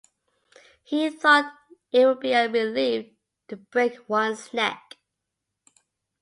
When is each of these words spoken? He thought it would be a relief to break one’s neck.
He 0.81 1.11
thought 1.11 1.53
it 1.91 2.07
would 2.07 2.21
be 2.21 2.33
a 2.33 2.49
relief 2.49 3.13
to 3.49 3.55
break 3.57 3.97
one’s 4.09 4.51
neck. 4.51 4.97